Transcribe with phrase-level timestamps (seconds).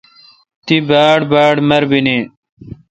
[0.65, 2.17] تی باڑباڑ مربینی